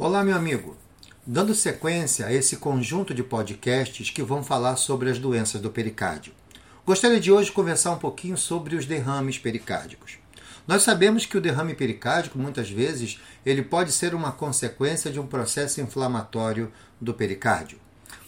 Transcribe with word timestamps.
Olá, 0.00 0.22
meu 0.22 0.36
amigo. 0.36 0.76
Dando 1.26 1.52
sequência 1.56 2.26
a 2.26 2.32
esse 2.32 2.58
conjunto 2.58 3.12
de 3.12 3.24
podcasts 3.24 4.10
que 4.10 4.22
vão 4.22 4.44
falar 4.44 4.76
sobre 4.76 5.10
as 5.10 5.18
doenças 5.18 5.60
do 5.60 5.72
pericárdio. 5.72 6.32
Gostaria 6.86 7.18
de 7.18 7.32
hoje 7.32 7.50
conversar 7.50 7.90
um 7.90 7.98
pouquinho 7.98 8.38
sobre 8.38 8.76
os 8.76 8.86
derrames 8.86 9.38
pericárdicos. 9.38 10.18
Nós 10.68 10.84
sabemos 10.84 11.26
que 11.26 11.36
o 11.36 11.40
derrame 11.40 11.74
pericárdico, 11.74 12.38
muitas 12.38 12.70
vezes, 12.70 13.18
ele 13.44 13.60
pode 13.60 13.90
ser 13.90 14.14
uma 14.14 14.30
consequência 14.30 15.10
de 15.10 15.18
um 15.18 15.26
processo 15.26 15.80
inflamatório 15.80 16.72
do 17.00 17.12
pericárdio. 17.12 17.80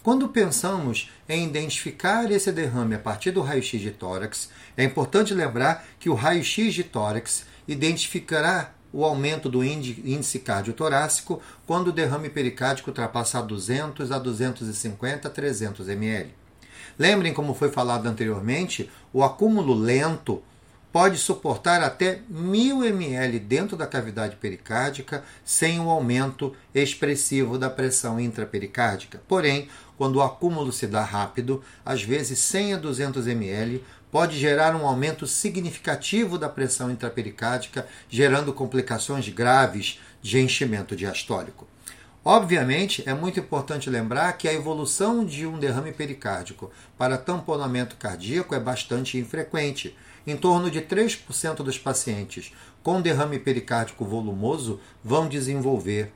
Quando 0.03 0.27
pensamos 0.27 1.09
em 1.29 1.47
identificar 1.47 2.29
esse 2.29 2.51
derrame 2.51 2.95
a 2.95 2.99
partir 2.99 3.31
do 3.31 3.41
raio-x 3.41 3.79
de 3.79 3.91
tórax, 3.91 4.49
é 4.75 4.83
importante 4.83 5.33
lembrar 5.33 5.87
que 5.97 6.09
o 6.09 6.15
raio-x 6.15 6.73
de 6.73 6.83
tórax 6.83 7.45
identificará 7.65 8.73
o 8.93 9.05
aumento 9.05 9.49
do 9.49 9.63
índice 9.63 10.39
cardiotorácico 10.39 11.41
quando 11.65 11.87
o 11.87 11.91
derrame 11.91 12.29
pericárdico 12.29 12.89
ultrapassar 12.89 13.41
200 13.41 14.11
a 14.11 14.19
250 14.19 15.27
a 15.27 15.31
300 15.31 15.89
ml. 15.89 16.33
Lembrem, 16.97 17.33
como 17.33 17.53
foi 17.53 17.69
falado 17.69 18.07
anteriormente, 18.07 18.89
o 19.13 19.23
acúmulo 19.23 19.73
lento 19.73 20.41
pode 20.91 21.17
suportar 21.17 21.81
até 21.81 22.19
1000 22.29 22.83
ml 22.83 23.39
dentro 23.39 23.77
da 23.77 23.87
cavidade 23.87 24.35
pericárdica 24.35 25.23
sem 25.45 25.79
um 25.79 25.89
aumento 25.89 26.53
expressivo 26.75 27.57
da 27.57 27.69
pressão 27.69 28.19
intrapericárdica. 28.19 29.21
Porém, 29.27 29.69
quando 29.97 30.17
o 30.17 30.21
acúmulo 30.21 30.71
se 30.71 30.87
dá 30.87 31.03
rápido, 31.03 31.63
às 31.85 32.03
vezes 32.03 32.39
100 32.39 32.73
a 32.73 32.77
200 32.77 33.27
ml, 33.27 33.83
pode 34.11 34.37
gerar 34.37 34.75
um 34.75 34.85
aumento 34.85 35.25
significativo 35.25 36.37
da 36.37 36.49
pressão 36.49 36.91
intrapericárdica, 36.91 37.87
gerando 38.09 38.53
complicações 38.53 39.27
graves 39.29 39.99
de 40.21 40.39
enchimento 40.39 40.95
diastólico. 40.95 41.67
Obviamente, 42.23 43.03
é 43.07 43.15
muito 43.15 43.39
importante 43.39 43.89
lembrar 43.89 44.33
que 44.33 44.47
a 44.47 44.53
evolução 44.53 45.25
de 45.25 45.47
um 45.47 45.57
derrame 45.57 45.91
pericárdico 45.91 46.69
para 46.95 47.17
tamponamento 47.17 47.95
cardíaco 47.95 48.53
é 48.53 48.59
bastante 48.59 49.17
infrequente. 49.17 49.97
Em 50.27 50.37
torno 50.37 50.69
de 50.69 50.81
3% 50.81 51.63
dos 51.63 51.79
pacientes 51.79 52.53
com 52.83 53.01
derrame 53.01 53.39
pericárdico 53.39 54.05
volumoso 54.05 54.79
vão 55.03 55.27
desenvolver 55.27 56.11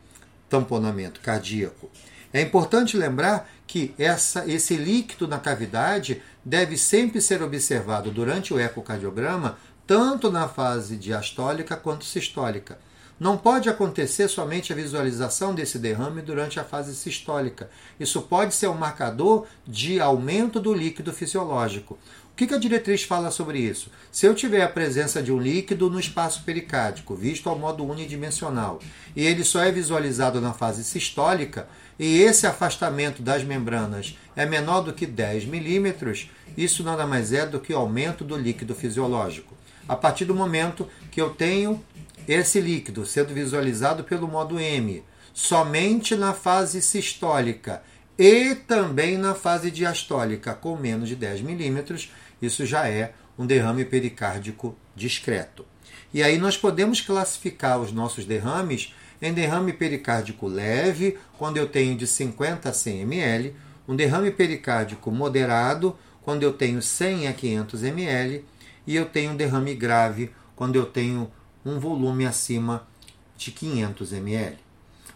tamponamento 0.47 1.21
cardíaco. 1.21 1.89
É 2.35 2.41
importante 2.41 2.97
lembrar 2.97 3.49
que 3.65 3.95
essa, 3.97 4.43
esse 4.45 4.75
líquido 4.75 5.25
na 5.25 5.39
cavidade 5.39 6.21
deve 6.43 6.77
sempre 6.77 7.21
ser 7.21 7.41
observado 7.41 8.11
durante 8.11 8.53
o 8.53 8.59
ecocardiograma, 8.59 9.57
tanto 9.87 10.29
na 10.29 10.45
fase 10.45 10.97
diastólica 10.97 11.77
quanto 11.77 12.03
sistólica. 12.03 12.77
Não 13.17 13.37
pode 13.37 13.69
acontecer 13.69 14.27
somente 14.27 14.73
a 14.73 14.75
visualização 14.75 15.55
desse 15.55 15.79
derrame 15.79 16.21
durante 16.21 16.59
a 16.59 16.65
fase 16.65 16.93
sistólica. 16.93 17.69
Isso 17.97 18.21
pode 18.23 18.53
ser 18.53 18.67
um 18.67 18.73
marcador 18.73 19.47
de 19.65 20.01
aumento 20.01 20.59
do 20.59 20.73
líquido 20.73 21.13
fisiológico. 21.13 21.97
O 22.33 22.35
que 22.35 22.53
a 22.53 22.57
diretriz 22.57 23.03
fala 23.03 23.31
sobre 23.31 23.59
isso? 23.59 23.89
Se 24.11 24.25
eu 24.25 24.35
tiver 24.35 24.61
a 24.61 24.67
presença 24.67 25.23
de 25.23 25.31
um 25.31 25.39
líquido 25.39 25.89
no 25.89 25.97
espaço 25.97 26.43
pericárdico, 26.43 27.15
visto 27.15 27.49
ao 27.49 27.57
modo 27.57 27.85
unidimensional, 27.85 28.81
e 29.15 29.25
ele 29.25 29.45
só 29.45 29.63
é 29.63 29.71
visualizado 29.71 30.41
na 30.41 30.51
fase 30.51 30.83
sistólica, 30.83 31.69
e 31.97 32.21
esse 32.21 32.45
afastamento 32.45 33.21
das 33.21 33.43
membranas 33.43 34.17
é 34.35 34.45
menor 34.45 34.81
do 34.81 34.93
que 34.93 35.05
10 35.05 35.45
milímetros, 35.45 36.29
isso 36.57 36.83
nada 36.83 37.07
mais 37.07 37.31
é 37.31 37.45
do 37.45 37.59
que 37.59 37.73
o 37.73 37.77
aumento 37.77 38.23
do 38.23 38.35
líquido 38.35 38.75
fisiológico. 38.75 39.55
A 39.87 39.95
partir 39.95 40.25
do 40.25 40.35
momento 40.35 40.89
que 41.11 41.21
eu 41.21 41.29
tenho 41.29 41.83
esse 42.27 42.59
líquido 42.59 43.05
sendo 43.05 43.33
visualizado 43.33 44.03
pelo 44.03 44.27
modo 44.27 44.59
M 44.59 45.03
somente 45.33 46.15
na 46.15 46.33
fase 46.33 46.81
sistólica 46.81 47.83
e 48.17 48.55
também 48.55 49.17
na 49.17 49.35
fase 49.35 49.69
diastólica 49.69 50.53
com 50.53 50.75
menos 50.77 51.09
de 51.09 51.15
10 51.15 51.41
milímetros, 51.41 52.11
isso 52.41 52.65
já 52.65 52.87
é 52.87 53.13
um 53.37 53.45
derrame 53.45 53.83
pericárdico 53.83 54.75
discreto. 54.95 55.65
E 56.13 56.23
aí 56.23 56.37
nós 56.37 56.57
podemos 56.57 57.01
classificar 57.01 57.79
os 57.79 57.91
nossos 57.91 58.25
derrames 58.25 58.93
em 59.25 59.33
derrame 59.33 59.73
pericárdico 59.73 60.47
leve, 60.47 61.17
quando 61.37 61.57
eu 61.57 61.67
tenho 61.67 61.97
de 61.97 62.05
50 62.05 62.69
a 62.69 62.73
100 62.73 63.01
ml, 63.01 63.55
um 63.87 63.95
derrame 63.95 64.31
pericárdico 64.31 65.11
moderado, 65.11 65.97
quando 66.21 66.43
eu 66.43 66.53
tenho 66.53 66.81
100 66.81 67.27
a 67.27 67.33
500 67.33 67.83
ml, 67.83 68.45
e 68.85 68.95
eu 68.95 69.05
tenho 69.05 69.31
um 69.31 69.35
derrame 69.35 69.73
grave, 69.75 70.31
quando 70.55 70.75
eu 70.75 70.85
tenho 70.85 71.31
um 71.65 71.79
volume 71.79 72.25
acima 72.25 72.87
de 73.35 73.51
500 73.51 74.13
ml. 74.13 74.57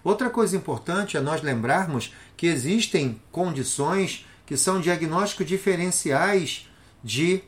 Outra 0.03 0.29
coisa 0.29 0.55
importante 0.55 1.17
é 1.17 1.21
nós 1.21 1.41
lembrarmos 1.41 2.13
que 2.35 2.47
existem 2.47 3.19
condições 3.31 4.25
que 4.45 4.57
são 4.57 4.81
diagnósticos 4.81 5.45
diferenciais 5.45 6.67
de 7.03 7.43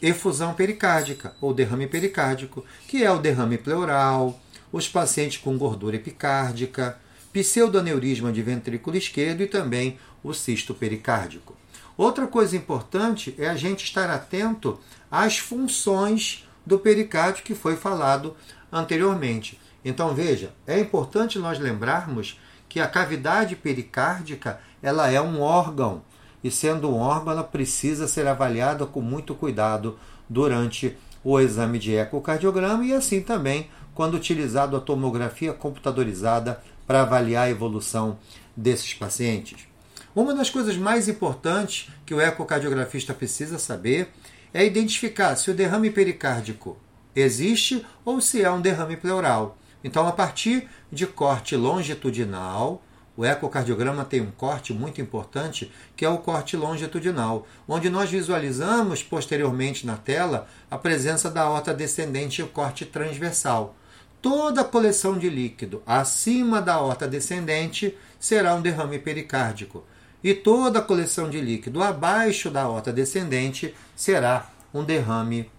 efusão 0.00 0.52
pericárdica 0.52 1.34
ou 1.40 1.54
derrame 1.54 1.86
pericárdico, 1.86 2.64
que 2.88 3.04
é 3.04 3.10
o 3.10 3.18
derrame 3.18 3.56
pleural, 3.56 4.38
os 4.72 4.88
pacientes 4.88 5.36
com 5.36 5.58
gordura 5.58 5.96
epicárdica, 5.96 6.98
pseudoneurisma 7.32 8.32
de 8.32 8.42
ventrículo 8.42 8.96
esquerdo 8.96 9.42
e 9.42 9.46
também 9.46 9.98
o 10.24 10.32
cisto 10.32 10.74
pericárdico. 10.74 11.54
Outra 11.96 12.26
coisa 12.26 12.56
importante 12.56 13.34
é 13.38 13.48
a 13.48 13.54
gente 13.54 13.84
estar 13.84 14.08
atento 14.08 14.80
às 15.10 15.38
funções 15.38 16.48
do 16.64 16.78
pericárdio 16.78 17.44
que 17.44 17.54
foi 17.54 17.76
falado 17.76 18.34
anteriormente. 18.70 19.60
Então 19.84 20.14
veja, 20.14 20.54
é 20.66 20.78
importante 20.80 21.38
nós 21.38 21.58
lembrarmos 21.58 22.40
que 22.68 22.80
a 22.80 22.88
cavidade 22.88 23.54
pericárdica 23.56 24.60
ela 24.82 25.10
é 25.10 25.20
um 25.20 25.40
órgão 25.40 26.02
e 26.42 26.50
sendo 26.50 26.90
um 26.90 26.98
órgão 26.98 27.32
ela 27.32 27.44
precisa 27.44 28.08
ser 28.08 28.26
avaliada 28.26 28.86
com 28.86 29.00
muito 29.00 29.34
cuidado 29.34 29.98
durante 30.28 30.96
o 31.24 31.38
exame 31.38 31.78
de 31.78 31.94
ecocardiograma 31.94 32.84
e 32.84 32.92
assim 32.92 33.20
também 33.20 33.68
quando 33.94 34.14
utilizado 34.14 34.76
a 34.76 34.80
tomografia 34.80 35.52
computadorizada 35.52 36.62
para 36.86 37.02
avaliar 37.02 37.46
a 37.46 37.50
evolução 37.50 38.18
desses 38.56 38.94
pacientes. 38.94 39.66
Uma 40.14 40.34
das 40.34 40.50
coisas 40.50 40.76
mais 40.76 41.08
importantes 41.08 41.88
que 42.04 42.14
o 42.14 42.20
ecocardiografista 42.20 43.14
precisa 43.14 43.58
saber 43.58 44.10
é 44.52 44.64
identificar 44.64 45.36
se 45.36 45.50
o 45.50 45.54
derrame 45.54 45.90
pericárdico 45.90 46.76
existe 47.16 47.84
ou 48.04 48.20
se 48.20 48.42
é 48.42 48.50
um 48.50 48.60
derrame 48.60 48.96
pleural. 48.96 49.56
Então, 49.82 50.06
a 50.06 50.12
partir 50.12 50.68
de 50.90 51.06
corte 51.06 51.56
longitudinal, 51.56 52.82
o 53.16 53.24
ecocardiograma 53.24 54.04
tem 54.04 54.20
um 54.20 54.30
corte 54.30 54.72
muito 54.72 55.00
importante, 55.00 55.70
que 55.94 56.04
é 56.04 56.08
o 56.08 56.18
corte 56.18 56.56
longitudinal, 56.56 57.46
onde 57.68 57.90
nós 57.90 58.10
visualizamos 58.10 59.02
posteriormente 59.02 59.86
na 59.86 59.96
tela 59.96 60.48
a 60.70 60.78
presença 60.78 61.30
da 61.30 61.42
aorta 61.42 61.74
descendente 61.74 62.40
e 62.40 62.44
o 62.44 62.48
corte 62.48 62.86
transversal. 62.86 63.76
Toda 64.22 64.64
coleção 64.64 65.18
de 65.18 65.28
líquido 65.28 65.82
acima 65.86 66.62
da 66.62 66.74
aorta 66.74 67.06
descendente 67.06 67.94
será 68.18 68.54
um 68.54 68.62
derrame 68.62 68.98
pericárdico 68.98 69.84
e 70.22 70.32
toda 70.32 70.80
coleção 70.80 71.28
de 71.28 71.40
líquido 71.40 71.82
abaixo 71.82 72.48
da 72.48 72.62
aorta 72.62 72.92
descendente 72.92 73.74
será 73.96 74.48
um 74.72 74.84
derrame 74.84 75.50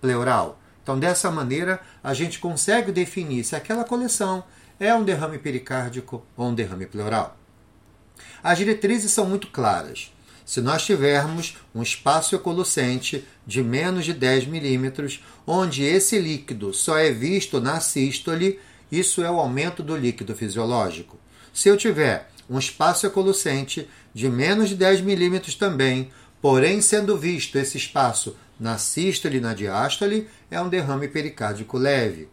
pleural. 0.00 0.58
Então, 0.86 1.00
dessa 1.00 1.32
maneira, 1.32 1.80
a 2.00 2.14
gente 2.14 2.38
consegue 2.38 2.92
definir 2.92 3.42
se 3.42 3.56
aquela 3.56 3.82
coleção 3.82 4.44
é 4.78 4.94
um 4.94 5.02
derrame 5.02 5.36
pericárdico 5.36 6.24
ou 6.36 6.46
um 6.46 6.54
derrame 6.54 6.86
pleural. 6.86 7.36
As 8.40 8.56
diretrizes 8.56 9.10
são 9.10 9.26
muito 9.26 9.48
claras. 9.48 10.14
Se 10.44 10.60
nós 10.60 10.84
tivermos 10.84 11.56
um 11.74 11.82
espaço 11.82 12.36
ecolucente 12.36 13.26
de 13.44 13.64
menos 13.64 14.04
de 14.04 14.14
10 14.14 14.46
milímetros, 14.46 15.24
onde 15.44 15.82
esse 15.82 16.20
líquido 16.20 16.72
só 16.72 16.96
é 16.96 17.10
visto 17.10 17.60
na 17.60 17.80
sístole, 17.80 18.60
isso 18.88 19.24
é 19.24 19.30
o 19.30 19.40
aumento 19.40 19.82
do 19.82 19.96
líquido 19.96 20.36
fisiológico. 20.36 21.18
Se 21.52 21.68
eu 21.68 21.76
tiver 21.76 22.30
um 22.48 22.60
espaço 22.60 23.08
ecolucente 23.08 23.90
de 24.14 24.28
menos 24.28 24.68
de 24.68 24.76
10 24.76 25.00
milímetros 25.00 25.56
também, 25.56 26.12
porém 26.40 26.80
sendo 26.80 27.18
visto 27.18 27.58
esse 27.58 27.76
espaço 27.76 28.36
na 28.58 28.78
sístole 28.78 29.38
e 29.38 29.40
na 29.40 29.54
diástole, 29.54 30.28
é 30.50 30.60
um 30.60 30.68
derrame 30.68 31.08
pericárdico 31.08 31.76
leve. 31.76 32.28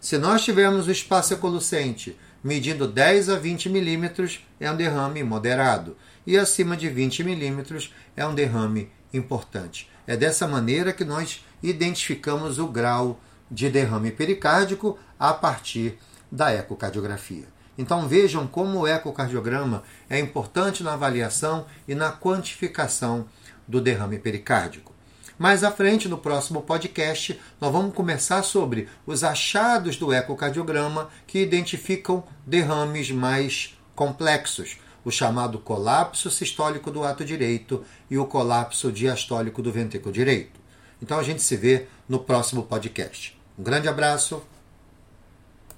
Se 0.00 0.18
nós 0.18 0.42
tivermos 0.42 0.86
o 0.86 0.90
espaço 0.90 1.34
ecolucente 1.34 2.16
medindo 2.42 2.88
10 2.88 3.28
a 3.28 3.36
20 3.36 3.68
milímetros, 3.68 4.46
é 4.58 4.70
um 4.70 4.76
derrame 4.76 5.22
moderado, 5.22 5.96
e 6.26 6.38
acima 6.38 6.76
de 6.76 6.88
20 6.88 7.22
milímetros 7.22 7.94
é 8.16 8.26
um 8.26 8.34
derrame 8.34 8.90
importante. 9.12 9.90
É 10.06 10.16
dessa 10.16 10.48
maneira 10.48 10.92
que 10.92 11.04
nós 11.04 11.44
identificamos 11.62 12.58
o 12.58 12.66
grau 12.66 13.20
de 13.50 13.68
derrame 13.68 14.10
pericárdico 14.10 14.98
a 15.18 15.32
partir 15.32 15.98
da 16.30 16.52
ecocardiografia. 16.52 17.46
Então 17.76 18.08
vejam 18.08 18.46
como 18.46 18.80
o 18.80 18.86
ecocardiograma 18.86 19.82
é 20.08 20.18
importante 20.18 20.82
na 20.82 20.94
avaliação 20.94 21.66
e 21.88 21.94
na 21.94 22.12
quantificação 22.12 23.26
do 23.66 23.80
derrame 23.80 24.18
pericárdico. 24.18 24.94
Mais 25.40 25.64
à 25.64 25.70
frente, 25.72 26.06
no 26.06 26.18
próximo 26.18 26.60
podcast, 26.60 27.40
nós 27.58 27.72
vamos 27.72 27.94
conversar 27.94 28.42
sobre 28.42 28.90
os 29.06 29.24
achados 29.24 29.96
do 29.96 30.12
ecocardiograma 30.12 31.08
que 31.26 31.38
identificam 31.38 32.22
derrames 32.46 33.10
mais 33.10 33.74
complexos, 33.94 34.76
o 35.02 35.10
chamado 35.10 35.58
colapso 35.58 36.30
sistólico 36.30 36.90
do 36.90 37.02
ato 37.02 37.24
direito 37.24 37.82
e 38.10 38.18
o 38.18 38.26
colapso 38.26 38.92
diastólico 38.92 39.62
do 39.62 39.72
ventrículo 39.72 40.12
direito. 40.12 40.60
Então 41.00 41.18
a 41.18 41.22
gente 41.22 41.40
se 41.40 41.56
vê 41.56 41.86
no 42.06 42.18
próximo 42.18 42.64
podcast. 42.64 43.40
Um 43.58 43.62
grande 43.62 43.88
abraço 43.88 44.42